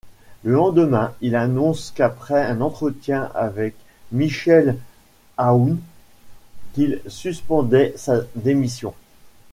Le 0.43 0.53
lendemain, 0.53 1.13
il 1.21 1.35
annonce 1.35 1.91
qu'après 1.93 2.43
un 2.43 2.59
entretien 2.61 3.29
avec 3.35 3.75
Michel 4.11 4.79
Aoun, 5.37 5.77
qu'il 6.73 6.99
suspendait 7.07 7.93
sa 7.97 8.21
démission. 8.35 8.95